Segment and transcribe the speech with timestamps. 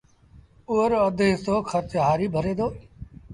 [0.69, 2.67] اُئي رو اڌ هسو کرچ هآريٚ ڀري دو